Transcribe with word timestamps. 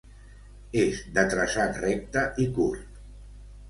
ÉS 0.85 1.03
de 1.19 1.27
traçat 1.35 1.79
recte 1.85 2.27
i 2.47 2.51
curt. 2.59 3.03